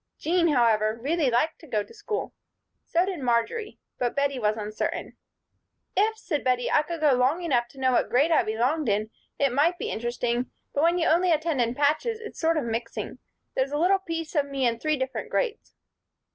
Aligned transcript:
Jean, 0.17 0.47
however, 0.47 0.97
really 0.99 1.29
liked 1.29 1.59
to 1.59 1.67
go 1.67 1.83
to 1.83 1.93
school. 1.93 2.33
So 2.87 3.05
did 3.05 3.19
Marjory, 3.19 3.77
but 3.99 4.15
Bettie 4.15 4.39
was 4.39 4.57
uncertain. 4.57 5.15
"If," 5.95 6.17
said 6.17 6.43
Bettie, 6.43 6.71
"I 6.71 6.81
could 6.81 7.01
go 7.01 7.11
long 7.13 7.43
enough 7.43 7.67
to 7.67 7.79
know 7.79 7.91
what 7.91 8.09
grade 8.09 8.31
I 8.31 8.41
belonged 8.41 8.89
in 8.89 9.11
it 9.37 9.51
might 9.53 9.77
be 9.77 9.91
interesting; 9.91 10.49
but 10.73 10.81
when 10.81 10.97
you 10.97 11.07
only 11.07 11.31
attend 11.31 11.61
in 11.61 11.75
patches 11.75 12.19
it's 12.19 12.39
sort 12.39 12.57
of 12.57 12.63
mixing. 12.63 13.19
There's 13.53 13.71
a 13.71 13.77
little 13.77 13.99
piece 13.99 14.33
of 14.33 14.47
me 14.49 14.65
in 14.65 14.79
three 14.79 14.97
different 14.97 15.29
grades." 15.29 15.75